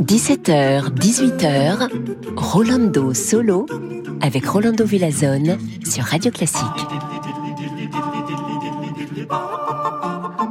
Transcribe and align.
17h, 0.00 0.90
18h, 0.94 1.88
Rolando 2.36 3.14
Solo 3.14 3.66
avec 4.20 4.46
Rolando 4.46 4.84
Villazone 4.84 5.58
sur 5.84 6.02
Radio 6.04 6.32
Classique. 6.32 6.64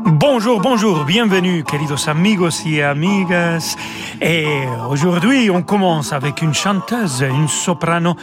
Bonjour, 0.06 0.62
bonjour, 0.62 1.04
bienvenue, 1.04 1.64
queridos 1.66 2.08
amigos 2.08 2.66
y 2.66 2.82
amigas. 2.82 3.76
Et 4.22 4.46
aujourd'hui, 4.90 5.50
on 5.50 5.62
commence 5.62 6.14
avec 6.14 6.42
une 6.42 6.54
chanteuse, 6.54 7.22
une 7.22 7.50
soprano 7.50 8.16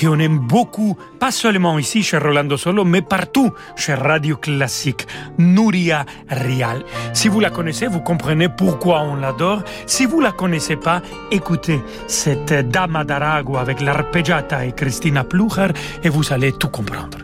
qu'on 0.00 0.18
aime 0.18 0.38
beaucoup, 0.38 0.96
pas 1.18 1.30
seulement 1.30 1.78
ici 1.78 2.02
chez 2.02 2.18
Rolando 2.18 2.56
Solo, 2.56 2.84
mais 2.84 3.02
partout 3.02 3.52
chez 3.76 3.94
Radio 3.94 4.36
Classique, 4.36 5.06
Nuria 5.38 6.04
Rial. 6.28 6.84
Si 7.12 7.28
vous 7.28 7.40
la 7.40 7.50
connaissez, 7.50 7.86
vous 7.86 8.00
comprenez 8.00 8.48
pourquoi 8.48 9.02
on 9.02 9.16
l'adore. 9.16 9.62
Si 9.86 10.06
vous 10.06 10.20
la 10.20 10.32
connaissez 10.32 10.76
pas, 10.76 11.02
écoutez 11.30 11.80
cette 12.06 12.52
Dama 12.70 13.04
d'Aragua 13.04 13.60
avec 13.60 13.80
l'arpeggiata 13.80 14.64
et 14.64 14.72
Christina 14.72 15.24
Plucher 15.24 15.68
et 16.02 16.08
vous 16.08 16.32
allez 16.32 16.52
tout 16.52 16.68
comprendre. 16.68 17.18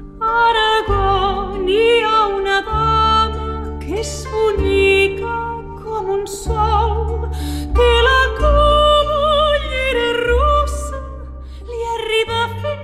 come 5.82 6.20
un 6.20 6.26
sol 6.26 7.28
che 7.72 8.02
la 8.02 8.85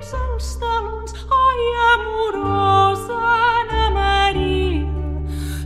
dins 0.03 0.13
els 0.19 0.47
talons, 0.59 1.13
ai, 1.31 1.67
amorosa 1.93 3.19
Ana 3.59 3.89
Maria, 3.95 4.91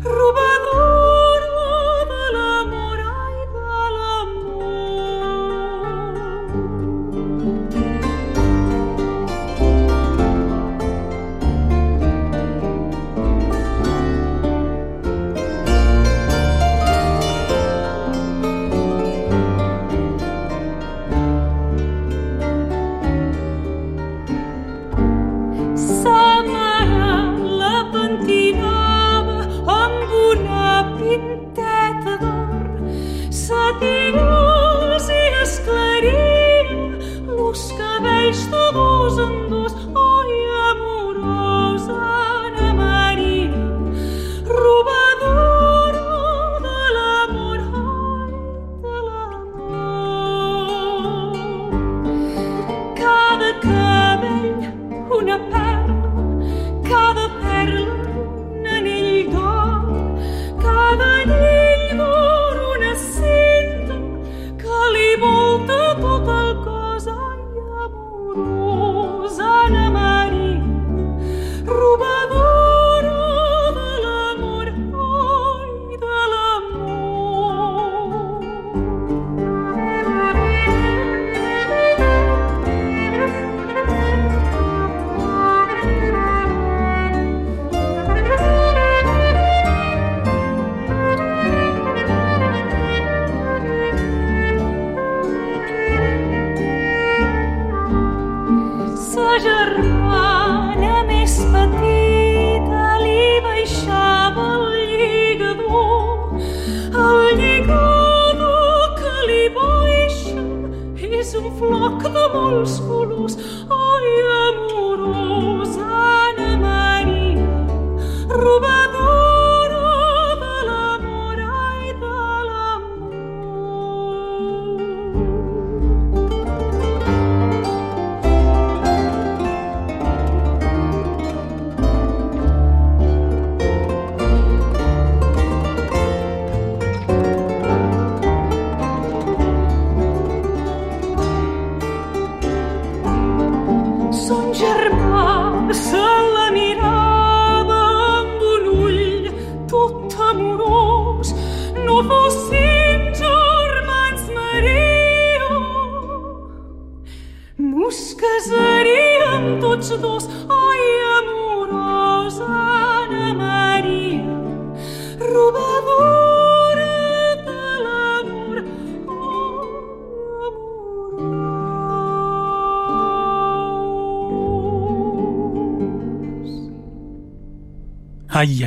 robadora 0.04 1.07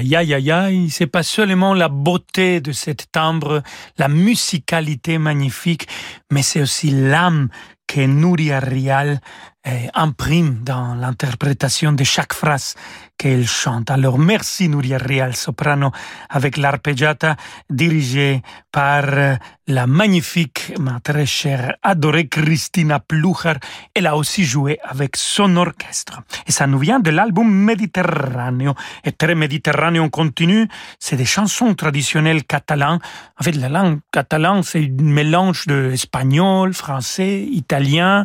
Aïe, 0.01 0.17
aïe, 0.17 0.51
aïe, 0.51 0.89
c'est 0.89 1.07
pas 1.07 1.23
seulement 1.23 1.75
la 1.75 1.91
beauté 1.91 2.63
de 2.63 2.73
cette 2.73 3.13
timbre, 3.13 3.63
la 3.99 4.09
musicalité 4.09 5.19
magnifique, 5.19 5.89
mais 6.33 6.41
c'est 6.41 6.63
aussi 6.63 6.91
l'âme 6.91 7.51
que 7.87 8.01
Nuria 8.01 8.61
Rial 8.61 9.21
eh, 9.67 9.91
imprime 9.93 10.61
dans 10.63 10.95
l'interprétation 10.95 11.93
de 11.93 12.03
chaque 12.03 12.33
phrase 12.33 12.77
qu'elle 13.21 13.47
chante. 13.47 13.91
Alors 13.91 14.19
merci 14.19 14.71
Nuria 14.71 14.97
Rial, 14.97 15.37
soprano, 15.37 15.91
avec 16.31 16.57
l'arpeggiata 16.57 17.37
dirigée 17.69 18.41
par 18.73 19.05
euh, 19.09 19.37
la 19.67 19.87
magnifique, 19.87 20.73
ma 20.79 21.01
très 21.01 21.27
chère, 21.27 21.77
adorée 21.83 22.29
Christina 22.29 22.99
Plucher. 22.99 23.55
Elle 23.95 24.07
a 24.07 24.17
aussi 24.17 24.45
joué 24.45 24.79
avec 24.83 25.17
son 25.17 25.57
orchestre. 25.57 26.23
Et 26.47 26.53
ça 26.53 26.67
nous 26.67 26.79
vient 26.79 26.99
de 26.99 27.11
l'album 27.11 27.49
Méditerraneo. 27.49 28.75
Et 29.05 29.13
très 29.13 29.35
méditerranéen 29.35 30.09
continu, 30.09 30.67
c'est 30.99 31.17
des 31.17 31.25
chansons 31.25 31.75
traditionnelles 31.75 32.45
catalanes. 32.45 33.01
En 33.39 33.45
fait, 33.45 33.53
la 33.53 33.69
langue 33.69 34.01
catalane, 34.13 34.63
c'est 34.63 34.85
un 34.85 35.03
mélange 35.03 35.67
de 35.67 35.91
espagnol, 35.93 36.73
français, 36.73 37.43
italien. 37.43 38.25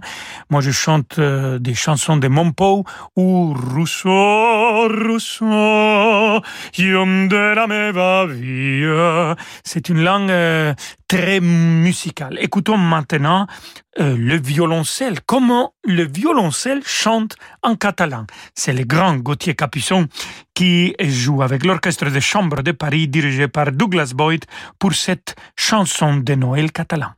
Moi, 0.50 0.62
je 0.62 0.72
chante 0.72 1.20
euh, 1.20 1.60
des 1.60 1.75
chansons 1.75 2.18
de 2.18 2.28
Monpou 2.28 2.86
ou 3.16 3.54
Rousseau, 3.54 4.85
C'est 9.64 9.90
une 9.90 10.04
langue 10.04 10.32
euh, 10.32 10.74
très 11.08 11.40
musicale. 11.40 12.38
Écoutons 12.40 12.78
maintenant 12.78 13.48
euh, 14.00 14.16
le 14.18 14.38
violoncelle. 14.38 15.20
Comment 15.26 15.74
le 15.84 16.04
violoncelle 16.04 16.82
chante 16.86 17.36
en 17.64 17.76
catalan? 17.76 18.26
C'est 18.54 18.74
le 18.74 18.84
grand 18.84 19.16
Gauthier 19.18 19.56
Capuçon 19.56 20.08
qui 20.54 20.96
joue 21.00 21.42
avec 21.42 21.66
l'orchestre 21.66 22.10
de 22.10 22.20
chambre 22.20 22.62
de 22.62 22.72
Paris 22.72 23.08
dirigé 23.08 23.48
par 23.48 23.72
Douglas 23.72 24.14
Boyd 24.16 24.46
pour 24.80 24.94
cette 24.94 25.36
chanson 25.56 26.18
de 26.18 26.36
Noël 26.36 26.72
catalan. 26.72 27.12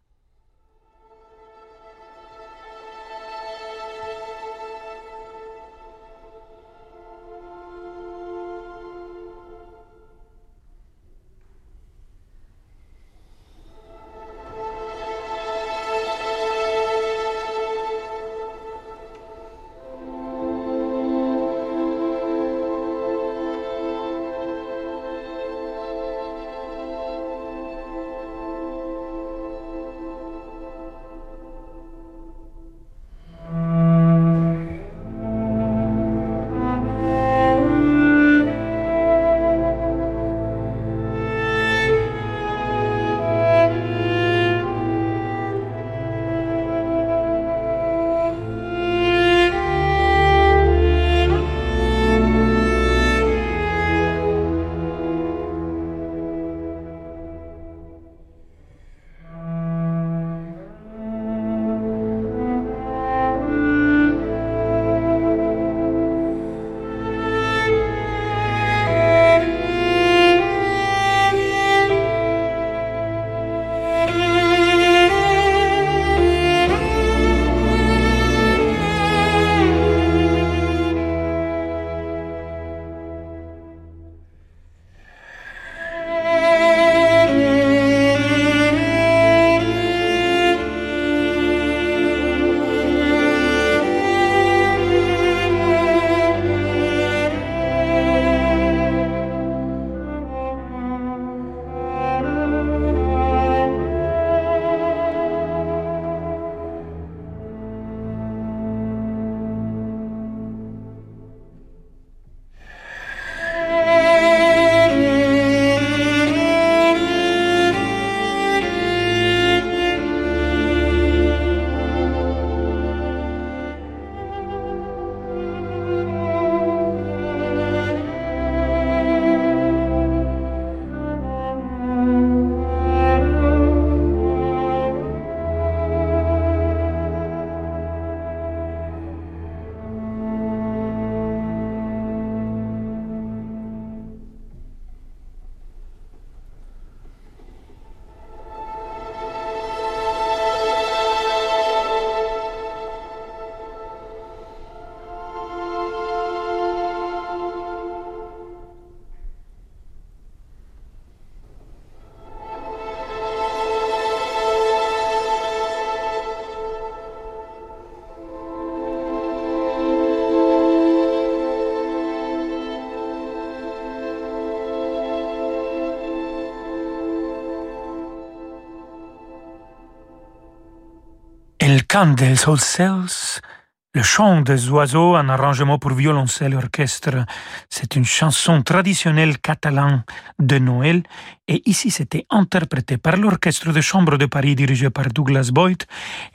Le 183.94 184.04
chant 184.04 184.42
des 184.42 184.70
oiseaux, 184.70 185.16
un 185.16 185.30
arrangement 185.30 185.80
pour 185.80 185.92
violoncelle 185.92 186.54
et 186.54 186.56
orchestre. 186.56 187.26
C'est 187.70 187.96
une 187.96 188.06
chanson 188.06 188.62
traditionnelle 188.62 189.38
catalane 189.40 190.04
de 190.40 190.60
Noël 190.60 191.04
et 191.48 191.62
ici 191.70 191.92
c'était 191.92 192.26
interprété 192.30 192.98
par 192.98 193.18
l'orchestre 193.18 193.72
de 193.72 193.82
chambre 193.82 194.18
de 194.18 194.26
Paris 194.26 194.56
dirigé 194.56 194.90
par 194.90 195.08
Douglas 195.08 195.50
Boyd 195.52 195.84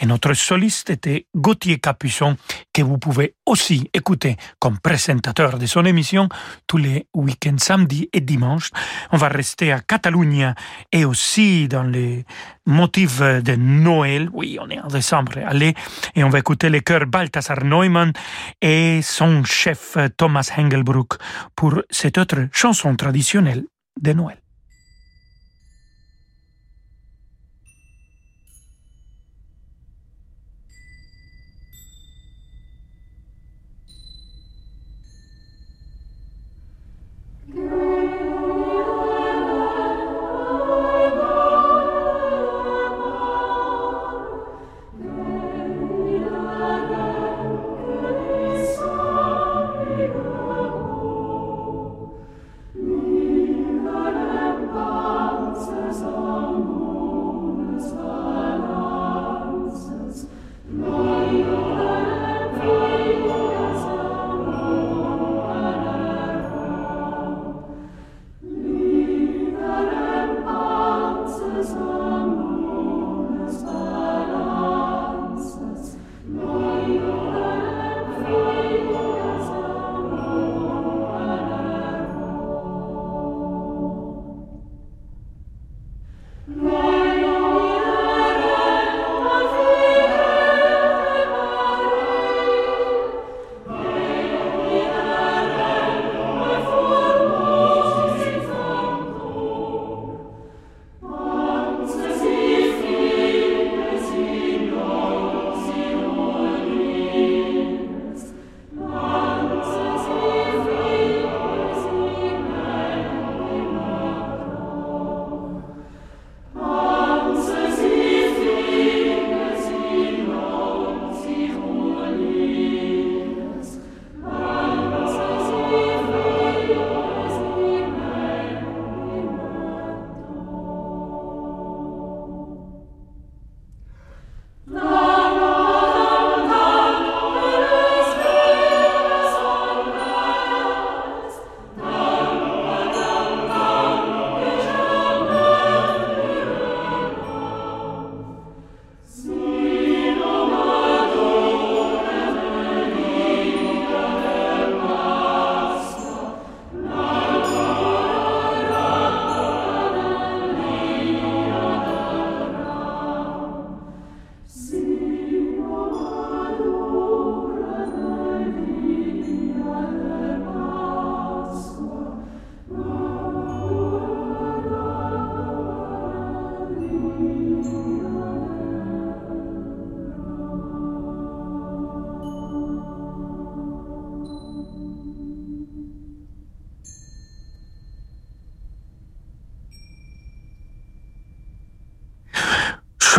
et 0.00 0.06
notre 0.06 0.34
soliste 0.34 0.90
était 0.90 1.26
Gauthier 1.34 1.78
Capuçon 1.78 2.36
que 2.72 2.82
vous 2.82 2.98
pouvez 2.98 3.34
aussi 3.46 3.90
écouter 3.92 4.36
comme 4.58 4.78
présentateur 4.78 5.58
de 5.58 5.66
son 5.66 5.84
émission 5.84 6.28
tous 6.66 6.78
les 6.78 7.06
week-ends 7.14 7.58
samedi 7.58 8.08
et 8.12 8.20
dimanche. 8.20 8.70
On 9.10 9.16
va 9.16 9.28
rester 9.28 9.72
à 9.72 9.80
Catalunya 9.80 10.54
et 10.90 11.04
aussi 11.04 11.68
dans 11.68 11.82
les 11.82 12.24
motifs 12.66 13.20
de 13.20 13.54
Noël. 13.56 14.30
Oui, 14.32 14.58
on 14.60 14.70
est 14.70 14.80
en 14.80 14.88
décembre, 14.88 15.32
allez, 15.44 15.74
et 16.14 16.24
on 16.24 16.30
va 16.30 16.38
écouter 16.38 16.70
les 16.70 16.80
chœurs 16.80 17.06
Balthasar 17.06 17.64
Neumann 17.64 18.12
et 18.60 19.00
son 19.02 19.44
chef 19.44 19.96
Thomas 20.16 20.50
Hengelbruck 20.56 21.14
pour 21.56 21.82
cette 21.90 22.18
autre 22.18 22.48
chanson 22.52 22.94
traditionnelle 22.96 23.64
de 24.00 24.12
Noël. 24.12 24.41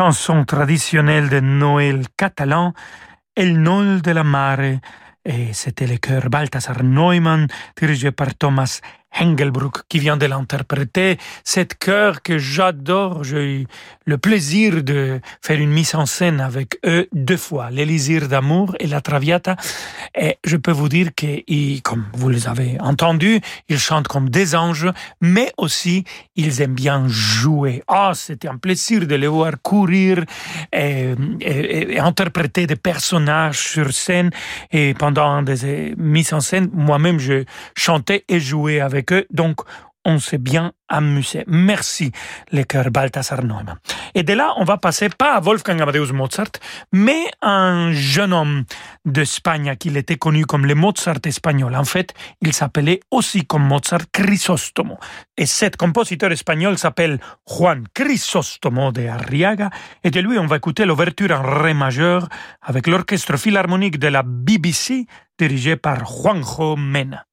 Chanson 0.04 0.44
traditionnelle 0.44 1.30
de 1.30 1.40
Noël 1.40 2.08
catalan, 2.18 2.74
El 3.38 3.62
Nol 3.62 4.02
de 4.02 4.12
la 4.12 4.26
Mare, 4.26 4.80
et 5.24 5.54
c'était 5.54 5.88
le 5.88 5.96
chœur 5.96 6.30
Balthasar 6.30 6.84
Neumann 6.84 7.48
dirigé 7.78 8.12
par 8.12 8.36
Thomas 8.36 8.82
Engelbruck 9.20 9.88
qui 9.90 10.00
vient 10.00 10.18
de 10.18 10.26
l'interpréter. 10.26 11.18
Cette 11.44 11.76
chœur 11.76 12.22
que 12.22 12.38
j'adore, 12.38 13.24
j'ai 13.24 13.62
eu 13.62 13.68
le 14.06 14.18
plaisir 14.18 14.84
de 14.84 15.22
faire 15.42 15.60
une 15.60 15.72
mise 15.72 15.96
en 15.96 16.06
scène 16.06 16.42
avec 16.42 16.80
eux 16.86 17.08
deux 17.14 17.38
fois, 17.38 17.70
l'Élysire 17.72 18.28
d'amour 18.28 18.76
et 18.80 18.88
la 18.88 19.02
Traviata. 19.02 19.56
Et 20.20 20.38
je 20.44 20.58
peux 20.58 20.72
vous 20.72 20.90
dire 20.90 21.10
que, 21.16 21.80
comme 21.82 22.06
vous 22.14 22.30
les 22.30 22.48
avez 22.48 22.78
entendus, 22.80 23.40
ils 23.70 23.80
chantent 23.80 24.08
comme 24.08 24.30
des 24.30 24.56
anges, 24.56 24.90
mais 25.22 25.52
aussi 25.58 26.04
ils 26.36 26.62
aiment 26.62 26.74
bien 26.74 27.08
jouer. 27.08 27.84
Ah, 27.88 28.12
c'était 28.16 28.48
un 28.48 28.58
plaisir 28.58 29.08
de 29.08 29.16
les 29.16 29.28
voir 29.28 29.54
courir 29.62 30.24
et, 30.72 31.14
et, 31.42 32.00
interpréter 32.00 32.68
des 32.68 32.76
personnages 32.76 33.60
sur 33.60 33.94
scène. 33.94 34.32
Et 34.72 34.94
pendant 34.94 35.42
des 35.42 35.94
mises 35.98 36.34
en 36.34 36.40
scène, 36.40 36.70
moi-même, 36.74 37.20
je 37.20 37.44
chantais 37.76 38.26
et 38.28 38.40
jouais 38.40 38.80
avec 38.80 39.03
eux. 39.12 39.26
Donc, 39.32 39.62
on 40.06 40.20
s'est 40.20 40.38
bien 40.38 40.74
amusé. 40.90 41.44
Merci, 41.48 42.12
le 42.52 42.64
cœur 42.64 42.92
Balthasar 42.92 43.44
Neumann. 43.44 43.78
Et 44.16 44.24
de 44.24 44.34
là, 44.34 44.54
on 44.58 44.64
va 44.64 44.78
passer 44.78 45.10
pas 45.10 45.36
à 45.36 45.40
Wolfgang 45.40 45.82
Amadeus 45.82 46.12
Mozart, 46.12 46.52
mais 46.92 47.26
à 47.42 47.52
un 47.52 47.92
jeune 47.94 48.34
homme 48.34 48.66
d'Espagne 49.06 49.76
qui 49.78 49.96
était 49.98 50.18
connu 50.18 50.46
comme 50.46 50.66
le 50.66 50.76
Mozart 50.76 51.20
espagnol. 51.26 51.76
En 51.76 51.86
fait, 51.86 52.14
il 52.42 52.54
s'appelait 52.54 53.00
aussi 53.12 53.46
comme 53.46 53.64
Mozart 53.64 54.12
Crisóstomo. 54.12 54.98
Et 55.38 55.46
cet 55.46 55.78
compositeur 55.78 56.32
espagnol 56.32 56.78
s'appelle 56.78 57.20
Juan 57.48 57.86
Crisóstomo 57.94 58.92
de 58.92 59.08
Arriaga. 59.08 59.70
Et 60.04 60.12
de 60.12 60.20
lui, 60.20 60.38
on 60.38 60.48
va 60.48 60.58
écouter 60.58 60.86
l'ouverture 60.86 61.32
en 61.32 61.42
ré 61.42 61.74
majeur 61.74 62.28
avec 62.62 62.88
l'orchestre 62.88 63.38
philharmonique 63.38 64.00
de 64.00 64.10
la 64.10 64.24
BBC 64.24 65.06
dirigé 65.40 65.76
par 65.76 66.06
Juanjo 66.06 66.76
Mena. 66.76 67.26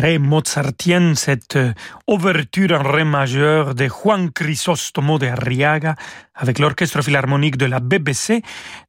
Très 0.00 0.18
mozartienne 0.18 1.14
cette 1.14 1.56
euh, 1.56 1.72
ouverture 2.06 2.72
en 2.72 2.82
ré 2.82 3.04
majeur 3.04 3.74
de 3.74 3.88
Juan 3.88 4.30
Crisóstomo 4.30 5.18
de 5.18 5.26
Arriaga 5.26 5.94
avec 6.36 6.58
l'orchestre 6.58 7.02
philharmonique 7.02 7.56
de 7.56 7.66
la 7.66 7.80
BBC 7.80 8.42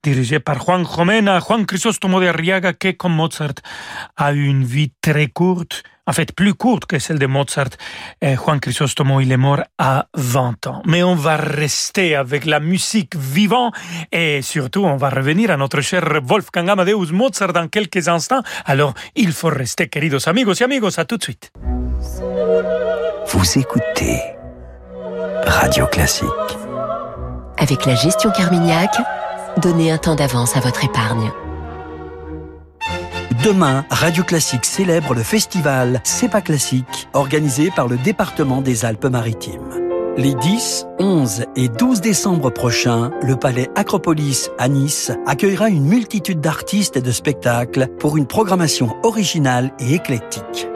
dirigé 0.04 0.40
par 0.40 0.60
Juan 0.60 0.86
Jomena. 0.86 1.40
Juan 1.40 1.66
Crisóstomo 1.66 2.20
de 2.20 2.28
Arriaga 2.28 2.74
qui, 2.74 2.96
comme 2.96 3.16
Mozart, 3.16 3.56
a 4.16 4.34
eu 4.34 4.46
une 4.46 4.64
vie 4.64 4.92
très 5.02 5.28
courte 5.28 5.84
en 6.08 6.14
fait 6.14 6.34
plus 6.34 6.54
courte 6.54 6.86
que 6.86 6.98
celle 7.00 7.20
de 7.20 7.28
Mozart. 7.28 7.70
Et 8.22 8.36
Juan 8.36 8.60
Crisóstomo, 8.60 9.20
il 9.20 9.32
est 9.32 9.38
mort 9.38 9.62
à 9.78 10.08
20 10.16 10.68
ans. 10.68 10.82
Mais 10.86 11.04
on 11.04 11.16
va 11.16 11.36
rester 11.36 12.16
avec 12.16 12.46
la 12.46 12.60
musique 12.60 13.16
vivante 13.16 13.76
et 14.12 14.42
surtout 14.42 14.86
on 14.86 14.96
va 14.96 15.10
revenir 15.10 15.52
à 15.52 15.58
notre 15.58 15.82
cher 15.82 16.22
Wolfgang 16.24 16.70
Amadeus 16.70 17.12
Mozart 17.12 17.54
dans 17.54 17.68
quelques 17.68 18.08
instants. 18.08 18.42
Alors 18.66 18.94
il 19.16 19.34
faut 19.34 19.50
rester, 19.50 19.90
queridos 19.90 20.28
amigos 20.28 20.60
y 20.60 20.64
amigos, 20.64 20.98
à 20.98 21.06
tout 21.06 21.18
de 21.18 21.24
suite. 21.24 21.52
Vous 23.28 23.60
écoutez 23.60 24.22
Radio 25.46 25.86
Classique. 25.88 26.67
Avec 27.60 27.86
la 27.86 27.96
gestion 27.96 28.30
Carmignac, 28.30 28.96
donnez 29.58 29.92
un 29.92 29.98
temps 29.98 30.16
d'avance 30.16 30.56
à 30.56 30.60
votre 30.60 30.86
épargne. 30.86 31.32
Demain, 33.44 33.84
Radio 33.90 34.24
Classique 34.24 34.66
célèbre 34.66 35.16
le 35.16 35.24
festival 35.24 36.02
C'est 36.04 36.30
pas 36.30 36.42
classique, 36.42 37.08
organisé 37.14 37.72
par 37.72 37.88
le 37.88 37.98
département 37.98 38.62
des 38.62 38.86
Alpes-Maritimes. 38.86 39.88
Les 40.18 40.36
10, 40.36 40.86
11 41.00 41.46
et 41.56 41.70
12 41.70 42.02
décembre 42.02 42.52
prochains, 42.52 43.12
le 43.22 43.36
palais 43.36 43.70
Acropolis 43.76 44.50
à 44.60 44.68
Nice 44.68 45.12
accueillera 45.26 45.70
une 45.70 45.86
multitude 45.86 46.42
d'artistes 46.42 46.98
et 46.98 47.02
de 47.02 47.12
spectacles 47.12 47.88
pour 48.00 48.18
une 48.18 48.28
programmation 48.28 48.96
originale 49.04 49.72
et 49.80 49.94
éclectique. 49.94 50.68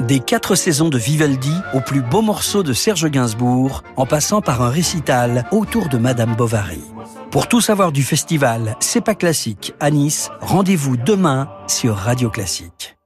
Des 0.00 0.20
quatre 0.20 0.54
saisons 0.54 0.88
de 0.88 0.98
Vivaldi 0.98 1.54
aux 1.72 1.80
plus 1.80 2.02
beaux 2.02 2.20
morceaux 2.20 2.62
de 2.62 2.72
Serge 2.72 3.08
Gainsbourg, 3.08 3.82
en 3.96 4.06
passant 4.06 4.40
par 4.40 4.60
un 4.60 4.68
récital 4.68 5.46
autour 5.50 5.88
de 5.88 5.98
Madame 5.98 6.34
Bovary. 6.34 6.82
Pour 7.30 7.48
tout 7.48 7.60
savoir 7.60 7.92
du 7.92 8.02
festival 8.02 8.76
C'est 8.80 9.00
pas 9.00 9.14
classique 9.14 9.74
à 9.80 9.90
Nice, 9.90 10.30
rendez-vous 10.40 10.96
demain 10.96 11.48
sur 11.68 11.96
Radio 11.96 12.28
Classique. 12.28 12.96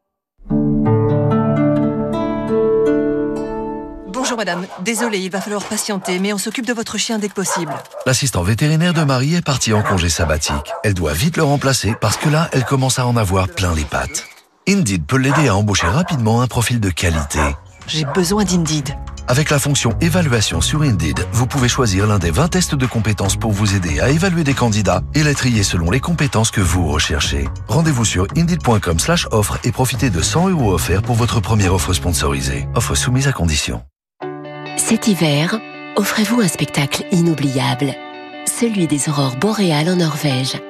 Bonjour 4.08 4.36
madame, 4.36 4.66
désolé, 4.84 5.18
il 5.18 5.30
va 5.30 5.40
falloir 5.40 5.62
patienter, 5.64 6.18
mais 6.18 6.32
on 6.32 6.38
s'occupe 6.38 6.66
de 6.66 6.72
votre 6.72 6.98
chien 6.98 7.18
dès 7.18 7.28
que 7.28 7.34
possible. 7.34 7.72
L'assistant 8.04 8.42
vétérinaire 8.42 8.92
de 8.92 9.02
Marie 9.02 9.36
est 9.36 9.44
partie 9.44 9.72
en 9.72 9.82
congé 9.82 10.08
sabbatique. 10.08 10.72
Elle 10.84 10.94
doit 10.94 11.12
vite 11.12 11.36
le 11.36 11.44
remplacer 11.44 11.94
parce 12.00 12.16
que 12.16 12.28
là, 12.28 12.48
elle 12.52 12.64
commence 12.64 12.98
à 12.98 13.06
en 13.06 13.16
avoir 13.16 13.48
plein 13.48 13.74
les 13.74 13.84
pattes. 13.84 14.26
Indeed 14.68 15.06
peut 15.06 15.16
l'aider 15.16 15.48
à 15.48 15.56
embaucher 15.56 15.86
rapidement 15.86 16.42
un 16.42 16.46
profil 16.46 16.78
de 16.78 16.90
qualité. 16.90 17.38
J'ai 17.86 18.04
besoin 18.04 18.44
d'Indeed. 18.44 18.94
Avec 19.26 19.48
la 19.48 19.58
fonction 19.58 19.94
évaluation 20.02 20.60
sur 20.60 20.82
Indeed, 20.82 21.26
vous 21.32 21.46
pouvez 21.46 21.68
choisir 21.68 22.06
l'un 22.06 22.18
des 22.18 22.30
20 22.30 22.48
tests 22.48 22.74
de 22.74 22.84
compétences 22.84 23.36
pour 23.36 23.50
vous 23.50 23.74
aider 23.74 23.98
à 24.00 24.10
évaluer 24.10 24.44
des 24.44 24.52
candidats 24.52 25.00
et 25.14 25.22
les 25.22 25.34
trier 25.34 25.62
selon 25.62 25.90
les 25.90 26.00
compétences 26.00 26.50
que 26.50 26.60
vous 26.60 26.86
recherchez. 26.86 27.48
Rendez-vous 27.66 28.04
sur 28.04 28.26
indeed.com 28.36 28.98
slash 28.98 29.26
offre 29.32 29.58
et 29.64 29.72
profitez 29.72 30.10
de 30.10 30.20
100 30.20 30.50
euros 30.50 30.74
offerts 30.74 31.00
pour 31.00 31.14
votre 31.16 31.40
première 31.40 31.72
offre 31.72 31.94
sponsorisée. 31.94 32.68
Offre 32.74 32.94
soumise 32.94 33.26
à 33.26 33.32
condition. 33.32 33.82
Cet 34.76 35.08
hiver, 35.08 35.58
offrez-vous 35.96 36.42
un 36.42 36.48
spectacle 36.48 37.06
inoubliable, 37.10 37.94
celui 38.46 38.86
des 38.86 39.08
aurores 39.08 39.36
boréales 39.36 39.88
en 39.88 39.96
Norvège. 39.96 40.60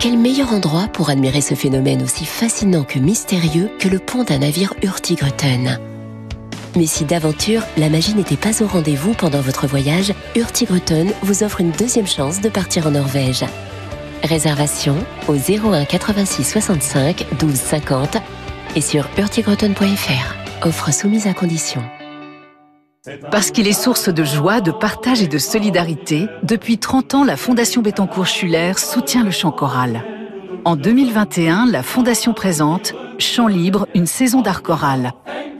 Quel 0.00 0.16
meilleur 0.16 0.54
endroit 0.54 0.88
pour 0.88 1.10
admirer 1.10 1.42
ce 1.42 1.54
phénomène 1.54 2.02
aussi 2.02 2.24
fascinant 2.24 2.84
que 2.84 2.98
mystérieux 2.98 3.70
que 3.78 3.86
le 3.86 3.98
pont 3.98 4.24
d'un 4.24 4.38
navire 4.38 4.72
Hurtigruten? 4.82 5.78
Mais 6.74 6.86
si 6.86 7.04
d'aventure, 7.04 7.62
la 7.76 7.90
magie 7.90 8.14
n'était 8.14 8.38
pas 8.38 8.62
au 8.62 8.66
rendez-vous 8.66 9.12
pendant 9.12 9.42
votre 9.42 9.66
voyage, 9.66 10.14
Hurtigruten 10.34 11.12
vous 11.20 11.42
offre 11.42 11.60
une 11.60 11.72
deuxième 11.72 12.06
chance 12.06 12.40
de 12.40 12.48
partir 12.48 12.86
en 12.86 12.92
Norvège. 12.92 13.44
Réservation 14.22 14.96
au 15.28 15.34
01 15.34 15.84
86 15.84 16.44
65 16.44 17.26
12 17.38 17.54
50 17.54 18.16
et 18.76 18.80
sur 18.80 19.06
hurtigruten.fr. 19.18 20.66
Offre 20.66 20.94
soumise 20.94 21.26
à 21.26 21.34
condition. 21.34 21.82
Parce 23.30 23.50
qu'il 23.50 23.66
est 23.66 23.72
source 23.72 24.10
de 24.10 24.24
joie, 24.24 24.60
de 24.60 24.70
partage 24.70 25.22
et 25.22 25.26
de 25.26 25.38
solidarité, 25.38 26.28
depuis 26.42 26.76
30 26.76 27.14
ans, 27.14 27.24
la 27.24 27.38
Fondation 27.38 27.80
Bettencourt-Schuller 27.80 28.74
soutient 28.76 29.24
le 29.24 29.30
chant 29.30 29.52
choral. 29.52 30.04
En 30.66 30.76
2021, 30.76 31.64
la 31.64 31.82
Fondation 31.82 32.34
présente 32.34 32.92
Chant 33.18 33.46
libre, 33.46 33.88
une 33.94 34.04
saison 34.04 34.42
d'art 34.42 34.62
choral. 34.62 35.12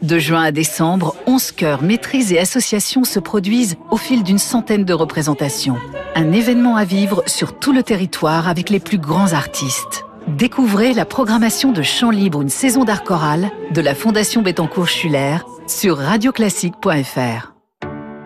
De 0.02 0.18
juin 0.18 0.42
à 0.42 0.52
décembre, 0.52 1.16
11 1.26 1.52
chœurs, 1.52 1.82
maîtrises 1.82 2.30
et 2.30 2.38
associations 2.38 3.04
se 3.04 3.18
produisent 3.18 3.78
au 3.90 3.96
fil 3.96 4.22
d'une 4.22 4.38
centaine 4.38 4.84
de 4.84 4.92
représentations. 4.92 5.78
Un 6.14 6.32
événement 6.32 6.76
à 6.76 6.84
vivre 6.84 7.22
sur 7.26 7.58
tout 7.58 7.72
le 7.72 7.82
territoire 7.82 8.48
avec 8.48 8.68
les 8.68 8.80
plus 8.80 8.98
grands 8.98 9.32
artistes. 9.32 10.04
Découvrez 10.28 10.92
la 10.92 11.06
programmation 11.06 11.72
de 11.72 11.80
Chant 11.80 12.10
libre, 12.10 12.42
une 12.42 12.50
saison 12.50 12.84
d'art 12.84 13.02
choral 13.02 13.50
de 13.72 13.80
la 13.80 13.94
Fondation 13.94 14.42
Bettencourt-Schuller 14.42 15.38
sur 15.70 15.98
radioclassique.fr. 15.98 17.52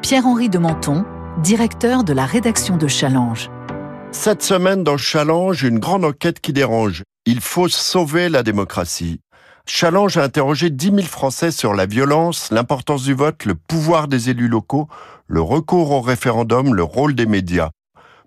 Pierre-Henri 0.01 0.49
de 0.49 0.59
Menton, 0.59 1.05
directeur 1.43 2.03
de 2.03 2.15
la 2.15 2.25
rédaction 2.25 2.79
de 2.79 2.89
Challenge. 2.89 3.51
Cette 4.13 4.43
semaine 4.43 4.83
dans 4.83 4.97
Challenge, 4.97 5.63
une 5.63 5.79
grande 5.79 6.07
enquête 6.07 6.41
qui 6.41 6.55
dérange. 6.55 7.03
Il 7.27 7.41
faut 7.41 7.69
sauver 7.69 8.31
la 8.31 8.43
démocratie. 8.43 9.21
Challenge 9.67 10.17
a 10.17 10.23
interrogé 10.23 10.71
10 10.71 10.87
000 10.87 11.01
Français 11.03 11.51
sur 11.51 11.75
la 11.75 11.85
violence, 11.85 12.51
l'importance 12.51 13.03
du 13.03 13.13
vote, 13.13 13.45
le 13.45 13.55
pouvoir 13.55 14.09
des 14.09 14.31
élus 14.31 14.49
locaux, 14.49 14.89
le 15.27 15.43
recours 15.43 15.91
au 15.91 16.01
référendum, 16.01 16.75
le 16.75 16.83
rôle 16.83 17.15
des 17.15 17.27
médias. 17.27 17.71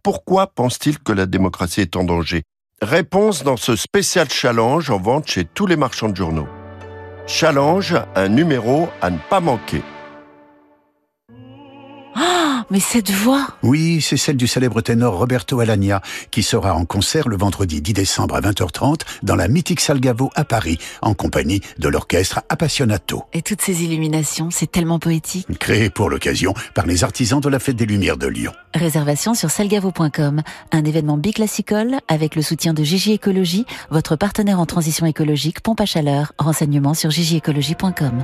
Pourquoi 0.03 0.47
pense-t-il 0.47 0.99
que 0.99 1.11
la 1.11 1.25
démocratie 1.25 1.81
est 1.81 1.95
en 1.95 2.03
danger? 2.03 2.43
Réponse 2.83 3.43
dans 3.43 3.57
ce 3.57 3.75
spécial 3.75 4.29
challenge 4.29 4.91
en 4.91 4.99
vente 4.99 5.27
chez 5.27 5.43
tous 5.43 5.65
les 5.65 5.75
marchands 5.75 6.09
de 6.09 6.15
journaux. 6.15 6.47
Challenge, 7.27 7.93
un 8.15 8.29
numéro 8.29 8.87
à 9.01 9.09
ne 9.09 9.17
pas 9.29 9.41
manquer. 9.41 9.83
Mais 12.69 12.79
cette 12.79 13.11
voix 13.11 13.47
Oui, 13.63 14.01
c'est 14.01 14.17
celle 14.17 14.37
du 14.37 14.47
célèbre 14.47 14.81
ténor 14.81 15.17
Roberto 15.17 15.59
Alagna, 15.59 16.01
qui 16.31 16.43
sera 16.43 16.75
en 16.75 16.85
concert 16.85 17.27
le 17.27 17.37
vendredi 17.37 17.81
10 17.81 17.93
décembre 17.93 18.35
à 18.35 18.41
20h30 18.41 19.01
dans 19.23 19.35
la 19.35 19.47
mythique 19.47 19.79
salle 19.79 19.99
Gaveau 19.99 20.29
à 20.35 20.43
Paris, 20.43 20.77
en 21.01 21.13
compagnie 21.13 21.61
de 21.77 21.89
l'orchestre 21.89 22.41
Appassionato. 22.49 23.23
Et 23.33 23.41
toutes 23.41 23.61
ces 23.61 23.83
illuminations, 23.83 24.49
c'est 24.51 24.71
tellement 24.71 24.99
poétique. 24.99 25.47
Créé 25.59 25.89
pour 25.89 26.09
l'occasion 26.09 26.53
par 26.73 26.85
les 26.85 27.03
artisans 27.03 27.39
de 27.39 27.49
la 27.49 27.59
Fête 27.59 27.75
des 27.75 27.85
Lumières 27.85 28.17
de 28.17 28.27
Lyon. 28.27 28.53
Réservation 28.73 29.33
sur 29.33 29.49
salgavo.com, 29.49 30.41
un 30.71 30.85
événement 30.85 31.17
biclassicole 31.17 31.97
avec 32.07 32.35
le 32.35 32.41
soutien 32.41 32.73
de 32.73 32.83
Gigi 32.83 33.13
Écologie, 33.13 33.65
votre 33.89 34.15
partenaire 34.15 34.59
en 34.59 34.65
transition 34.65 35.05
écologique, 35.05 35.61
pompe 35.61 35.81
à 35.81 35.85
chaleur. 35.85 36.33
Renseignements 36.37 36.93
sur 36.93 37.09
gigiécologie.com. 37.09 38.23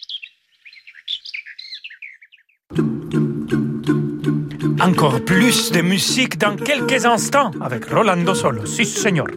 Encore 4.79 5.23
plus 5.25 5.71
de 5.71 5.81
musique 5.81 6.37
dans 6.37 6.55
quelques 6.55 7.05
instants 7.05 7.51
avec 7.61 7.85
Rolando 7.85 8.33
Solo. 8.33 8.65
Si, 8.65 8.85
señor. 8.85 9.27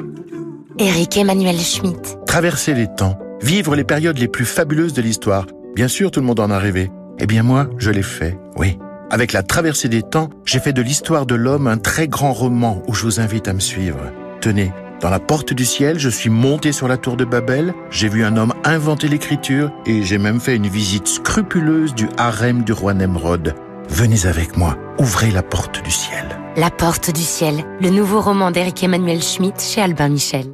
Eric 0.79 1.17
Emmanuel 1.17 1.59
Schmitt. 1.59 2.19
Traverser 2.27 2.75
les 2.75 2.89
temps, 2.89 3.19
vivre 3.43 3.77
les 3.77 3.85
périodes 3.85 4.19
les 4.19 4.29
plus 4.29 4.45
fabuleuses 4.45 4.93
de 4.93 5.03
l'histoire. 5.03 5.47
Bien 5.75 5.89
sûr, 5.89 6.11
tout 6.11 6.21
le 6.21 6.27
monde 6.27 6.41
en 6.41 6.51
a 6.51 6.59
rêvé. 6.59 6.91
Eh 7.19 7.27
bien 7.27 7.43
moi, 7.43 7.69
je 7.79 7.91
l'ai 7.91 8.03
fait, 8.03 8.39
oui. 8.57 8.79
Avec 9.11 9.33
la 9.33 9.43
traversée 9.43 9.89
des 9.89 10.03
temps, 10.03 10.31
j'ai 10.45 10.59
fait 10.59 10.73
de 10.73 10.83
l'histoire 10.83 11.27
de 11.27 11.35
l'homme 11.35 11.67
un 11.67 11.79
très 11.79 12.09
grand 12.09 12.33
roman 12.33 12.83
où 12.89 12.95
je 12.95 13.05
vous 13.05 13.21
invite 13.21 13.47
à 13.47 13.53
me 13.53 13.61
suivre. 13.61 14.01
Tenez, 14.41 14.73
dans 15.05 15.11
la 15.11 15.21
porte 15.21 15.53
du 15.53 15.67
ciel, 15.67 15.99
je 15.99 16.09
suis 16.09 16.31
monté 16.31 16.73
sur 16.73 16.89
la 16.89 16.97
tour 16.97 17.19
de 17.19 17.27
Babel, 17.27 17.75
j'ai 17.91 18.09
vu 18.09 18.25
un 18.25 18.39
homme 18.39 18.55
inventer 18.65 19.07
l'écriture 19.07 19.71
et 19.85 20.03
j'ai 20.03 20.17
même 20.17 20.41
fait 20.41 20.57
une 20.57 20.67
visite 20.67 21.07
scrupuleuse 21.07 21.95
du 21.95 22.09
harem 22.17 22.63
du 22.63 22.73
roi 22.73 22.95
Nemrod. 22.95 23.55
Venez 23.91 24.25
avec 24.25 24.57
moi, 24.57 24.79
ouvrez 24.99 25.31
la 25.31 25.43
porte 25.43 25.85
du 25.85 25.91
ciel. 25.91 26.25
La 26.57 26.71
porte 26.71 27.15
du 27.15 27.21
ciel, 27.21 27.67
le 27.83 27.91
nouveau 27.91 28.23
roman 28.23 28.51
d'Eric 28.51 28.83
Emmanuel 28.83 29.21
Schmitt 29.21 29.61
chez 29.61 29.83
Albin 29.83 30.09
Michel. 30.09 30.47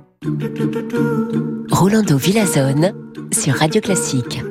Rolando 1.71 2.17
Villazone 2.17 2.93
sur 3.31 3.55
Radio 3.55 3.81
Classique. 3.81 4.43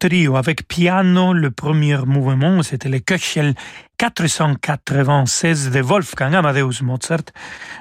Trio 0.00 0.36
avec 0.36 0.66
piano. 0.66 1.34
Le 1.34 1.50
premier 1.50 1.98
mouvement, 2.06 2.62
c'était 2.62 2.88
le 2.88 3.00
Köchel 3.00 3.54
496 3.98 5.70
de 5.70 5.80
Wolfgang 5.80 6.34
Amadeus 6.34 6.82
Mozart, 6.82 7.28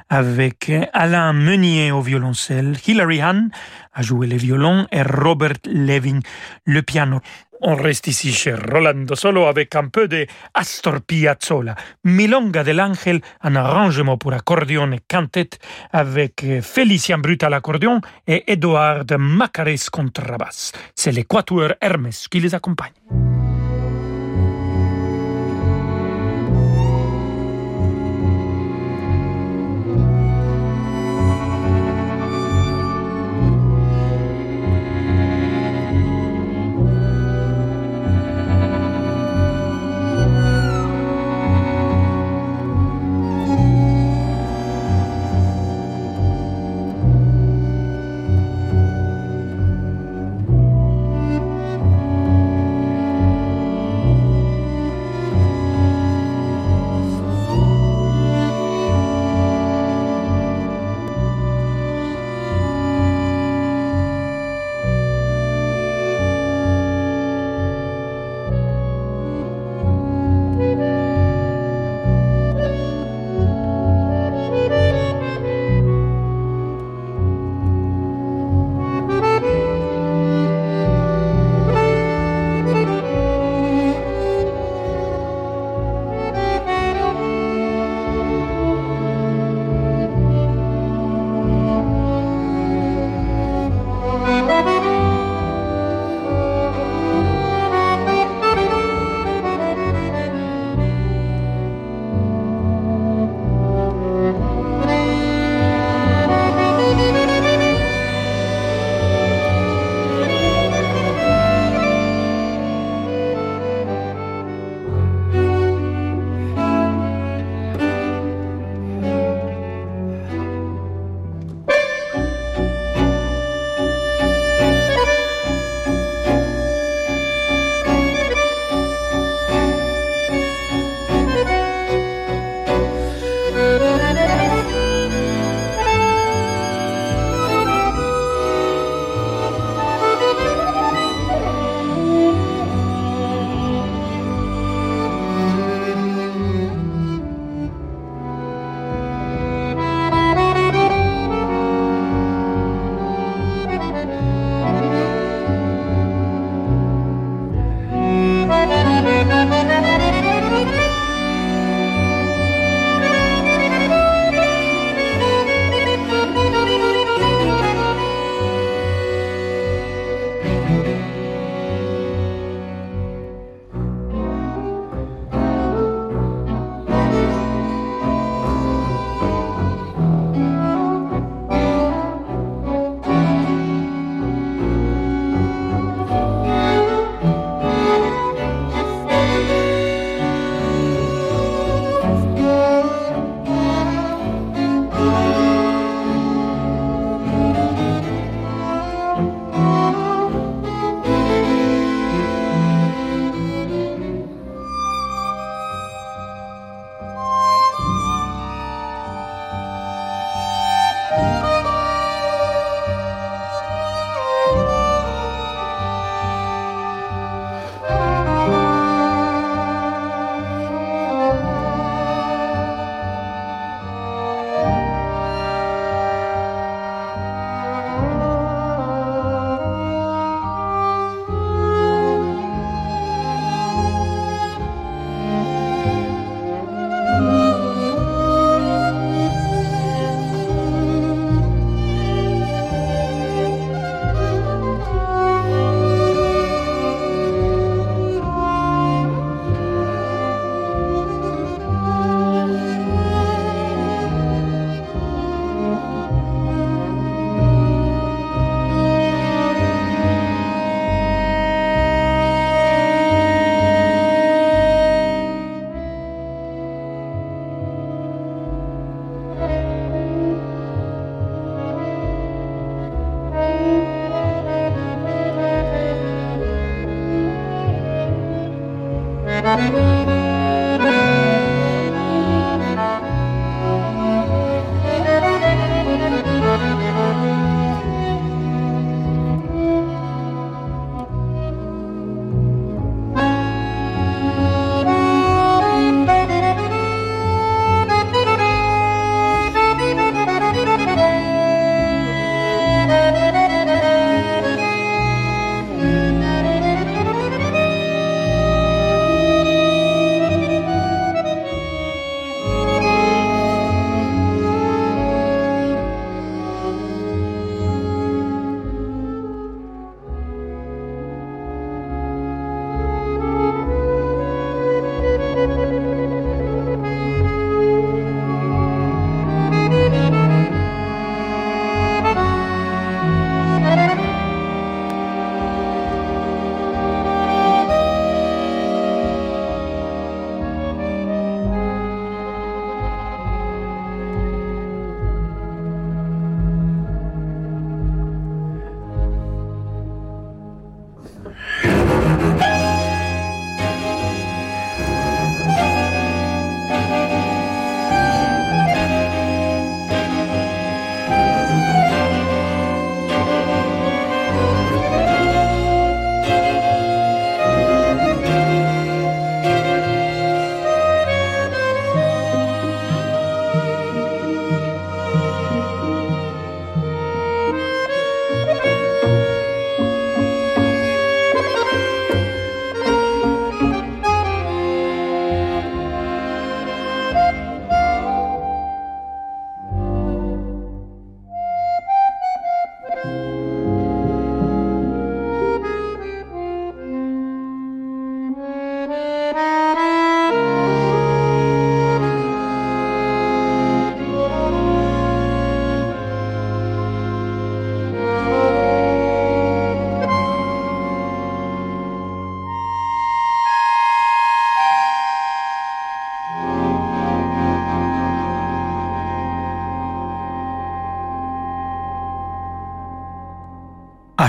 avec 0.09 0.70
Alain 0.91 1.32
Meunier 1.32 1.91
au 1.93 2.01
violoncelle, 2.01 2.76
Hilary 2.86 3.22
Hahn 3.22 3.49
a 3.93 4.01
joué 4.01 4.28
le 4.28 4.36
violon 4.36 4.86
et 4.91 5.01
Robert 5.01 5.59
Levin 5.65 6.20
le 6.65 6.82
piano. 6.82 7.22
On 7.62 7.76
reste 7.76 8.07
ici 8.07 8.32
chez 8.32 8.53
Rolando 8.53 9.16
Solo 9.16 9.45
avec 9.45 9.76
un 9.76 9.88
peu 9.88 10.07
de 10.07 10.26
Astor 10.53 11.01
Piazzolla, 11.01 11.76
Milonga 12.05 12.64
de 12.64 12.72
l'Angel, 12.72 13.22
un 13.41 13.55
arrangement 13.55 14.18
pour 14.18 14.34
accordéon 14.34 14.91
et 14.93 14.99
quintette 15.07 15.60
avec 15.91 16.45
Félicien 16.62 17.18
Brut 17.18 17.43
à 17.43 17.49
l'accordion 17.49 17.99
et 18.28 18.51
Edouard 18.51 19.03
Macares 19.18 19.89
contrebasse. 19.91 20.72
C'est 20.95 21.12
l'équateur 21.12 21.76
Hermès 21.82 22.28
qui 22.30 22.39
les 22.39 22.55
accompagne. 22.55 22.93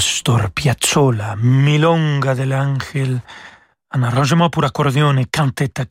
Astor 0.00 0.48
Piazzolla, 0.48 1.36
Milonga 1.36 2.34
del 2.34 2.54
Ángel, 2.54 3.20
un 3.90 4.02
arrangement 4.02 4.48
pour 4.48 4.64
accordéon 4.64 5.14
et 5.18 5.26
quintette 5.26 5.78
à 5.78 5.84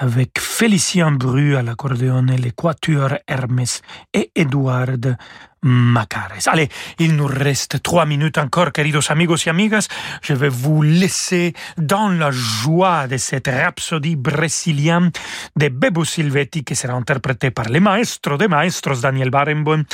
avec 0.00 0.40
Félicien 0.40 1.12
Bru 1.12 1.56
à 1.56 1.62
l'accordéon 1.62 2.26
et 2.28 2.38
les 2.38 2.52
quatuors 2.52 3.18
Hermès 3.28 3.82
et 4.14 4.30
Eduard 4.34 5.16
Macares. 5.62 6.46
Allez, 6.46 6.70
il 6.98 7.16
nous 7.16 7.26
reste 7.26 7.82
trois 7.82 8.06
minutes 8.06 8.38
encore, 8.38 8.72
queridos 8.72 9.10
amigos 9.10 9.44
y 9.44 9.50
amigas. 9.50 9.88
Je 10.22 10.32
vais 10.32 10.48
vous 10.48 10.80
laisser 10.80 11.52
dans 11.76 12.08
la 12.08 12.30
joie 12.30 13.06
de 13.08 13.18
cette 13.18 13.46
rhapsodie 13.46 14.16
brésilienne 14.16 15.10
de 15.56 15.68
Bebo 15.68 16.06
Silvetti 16.06 16.64
qui 16.64 16.74
sera 16.74 16.94
interprétée 16.94 17.50
par 17.50 17.68
les 17.68 17.80
maestros 17.80 18.38
de 18.38 18.46
maestros 18.46 19.02
Daniel 19.02 19.28
Barenboim, 19.28 19.84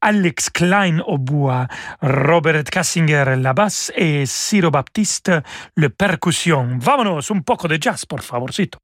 Alex 0.00 0.50
Klein 0.50 1.00
au 1.08 1.18
bois, 1.18 1.66
Robert 2.02 2.62
Kassinger 2.62 3.34
la 3.36 3.52
basse 3.52 3.90
et 3.96 4.26
Ciro 4.26 4.70
Baptiste 4.70 5.32
le 5.74 5.88
percussion. 5.88 6.78
Vámonos, 6.78 7.32
un 7.32 7.40
poco 7.40 7.66
de 7.66 7.78
jazz, 7.80 8.06
por 8.06 8.22
favorcito. 8.22 8.78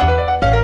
Thank 0.00 0.54
you. 0.54 0.59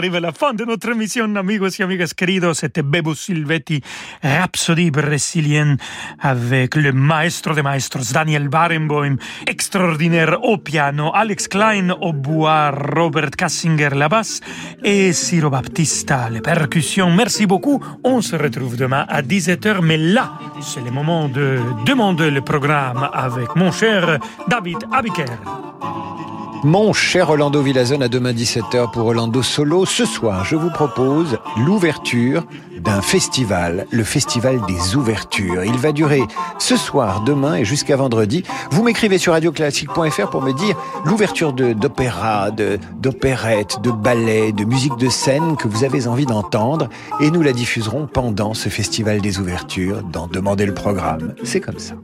Arrive 0.00 0.16
la 0.16 0.32
fin 0.32 0.54
de 0.54 0.64
notre 0.64 0.92
émission, 0.92 1.36
amigos 1.36 1.78
y 1.78 1.82
amigas 1.82 2.14
queridos. 2.16 2.54
C'était 2.54 2.82
Bebo 2.82 3.14
Silvetti, 3.14 3.82
Rhapsody 4.22 4.90
brésilienne, 4.90 5.76
avec 6.18 6.74
le 6.74 6.92
maestro 6.92 7.52
de 7.52 7.60
maestros, 7.60 8.10
Daniel 8.10 8.48
Barenboim, 8.48 9.16
extraordinaire 9.46 10.42
au 10.42 10.56
piano, 10.56 11.10
Alex 11.12 11.48
Klein 11.48 11.90
au 12.00 12.14
bois, 12.14 12.70
Robert 12.70 13.32
Kassinger 13.32 13.90
la 13.90 14.08
basse 14.08 14.40
et 14.82 15.12
Ciro 15.12 15.50
Baptista 15.50 16.30
les 16.30 16.40
percussions. 16.40 17.10
Merci 17.10 17.44
beaucoup. 17.44 17.84
On 18.02 18.22
se 18.22 18.36
retrouve 18.36 18.78
demain 18.78 19.04
à 19.06 19.20
17h, 19.20 19.82
mais 19.82 19.98
là, 19.98 20.32
c'est 20.62 20.82
le 20.82 20.90
moment 20.90 21.28
de 21.28 21.58
demander 21.84 22.30
le 22.30 22.40
programme 22.40 23.10
avec 23.12 23.54
mon 23.54 23.70
cher 23.70 24.18
David 24.48 24.78
Abiker. 24.90 25.28
Mon 26.62 26.92
cher 26.92 27.30
Orlando 27.30 27.62
Villazone, 27.62 28.02
à 28.02 28.08
demain 28.08 28.32
17h 28.32 28.90
pour 28.92 29.06
Orlando 29.06 29.42
Solo. 29.42 29.86
Ce 29.86 30.04
soir, 30.04 30.44
je 30.44 30.56
vous 30.56 30.68
propose 30.68 31.38
l'ouverture 31.56 32.44
d'un 32.78 33.00
festival, 33.00 33.86
le 33.90 34.04
Festival 34.04 34.60
des 34.66 34.94
Ouvertures. 34.94 35.64
Il 35.64 35.78
va 35.78 35.92
durer 35.92 36.20
ce 36.58 36.76
soir, 36.76 37.22
demain 37.22 37.54
et 37.54 37.64
jusqu'à 37.64 37.96
vendredi. 37.96 38.42
Vous 38.70 38.82
m'écrivez 38.82 39.16
sur 39.16 39.32
radioclassique.fr 39.32 40.28
pour 40.28 40.42
me 40.42 40.52
dire 40.52 40.76
l'ouverture 41.06 41.54
d'opéra, 41.54 42.50
d'opérette, 42.50 43.80
de, 43.80 43.90
de 43.90 43.96
ballet, 43.96 44.52
de 44.52 44.64
musique 44.64 44.96
de 44.98 45.08
scène 45.08 45.56
que 45.56 45.66
vous 45.66 45.84
avez 45.84 46.08
envie 46.08 46.26
d'entendre 46.26 46.90
et 47.20 47.30
nous 47.30 47.40
la 47.40 47.52
diffuserons 47.52 48.06
pendant 48.06 48.52
ce 48.52 48.68
Festival 48.68 49.22
des 49.22 49.38
Ouvertures 49.38 50.02
dans 50.02 50.26
Demander 50.26 50.66
le 50.66 50.74
programme. 50.74 51.34
C'est 51.42 51.60
comme 51.60 51.78
ça. 51.78 51.94